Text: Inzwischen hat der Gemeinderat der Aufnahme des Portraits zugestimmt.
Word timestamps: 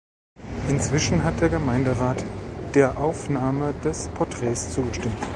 Inzwischen 0.67 1.23
hat 1.23 1.39
der 1.41 1.49
Gemeinderat 1.49 2.25
der 2.73 2.97
Aufnahme 2.97 3.75
des 3.83 4.07
Portraits 4.07 4.73
zugestimmt. 4.73 5.21